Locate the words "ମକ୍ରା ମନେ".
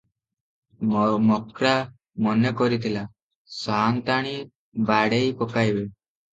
1.27-2.53